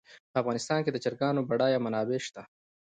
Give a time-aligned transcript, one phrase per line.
[0.31, 2.41] په افغانستان کې د چرګانو بډایه منابع شته.